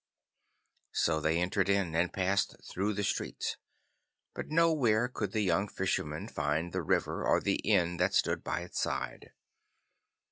So 0.93 1.19
they 1.21 1.37
entered 1.39 1.69
in 1.69 1.93
and 1.93 2.11
passed 2.11 2.55
through 2.67 2.93
the 2.95 3.03
streets, 3.03 3.57
but 4.33 4.49
nowhere 4.49 5.07
could 5.07 5.31
the 5.31 5.41
young 5.43 5.67
Fisherman 5.67 6.27
find 6.27 6.73
the 6.73 6.81
river 6.81 7.23
or 7.23 7.39
the 7.39 7.57
inn 7.57 7.97
that 7.97 8.15
stood 8.15 8.43
by 8.43 8.61
its 8.61 8.79
side. 8.81 9.29